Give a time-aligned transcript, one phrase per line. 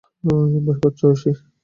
[0.65, 1.31] ভয় করছে, এলী?